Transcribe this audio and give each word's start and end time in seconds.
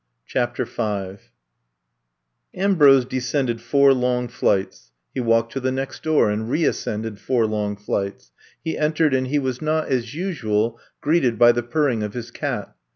''CHAPTER 0.25 0.65
V 0.65 1.17
AMBROSE 2.55 3.05
descended 3.05 3.61
four 3.61 3.93
long 3.93 4.27
flights, 4.29 4.93
he 5.13 5.19
walked 5.19 5.51
to 5.51 5.59
the 5.59 5.71
next 5.71 6.01
door 6.01 6.31
and 6.31 6.49
reas 6.49 6.79
cended 6.79 7.19
four 7.19 7.45
long 7.45 7.75
flights. 7.75 8.31
He 8.63 8.79
entered 8.79 9.13
and 9.13 9.27
he 9.27 9.37
was 9.37 9.61
not, 9.61 9.89
as 9.89 10.15
usual, 10.15 10.79
greeted 11.01 11.37
by 11.37 11.51
the 11.51 11.61
purring 11.61 12.01
of 12.01 12.15
his 12.15 12.31
cat. 12.31 12.73